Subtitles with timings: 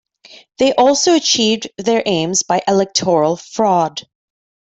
[0.57, 4.01] They also achieved their aims by electoral fraud.